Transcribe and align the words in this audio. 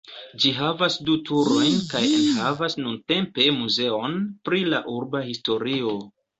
Ĝi 0.43 0.51
havas 0.59 0.95
du 1.09 1.17
turojn 1.29 1.75
kaj 1.91 2.01
enhavas 2.15 2.77
nuntempe 2.85 3.47
muzeon 3.61 4.19
pri 4.49 4.67
la 4.75 4.83
urba 4.99 5.27
historio. 5.31 5.97